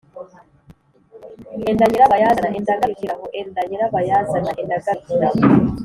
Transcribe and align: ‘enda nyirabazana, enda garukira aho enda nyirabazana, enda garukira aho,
‘enda 1.69 1.85
nyirabazana, 1.87 2.47
enda 2.57 2.79
garukira 2.79 3.13
aho 3.17 3.25
enda 3.39 3.61
nyirabazana, 3.69 4.51
enda 4.61 4.75
garukira 4.85 5.27
aho, 5.31 5.39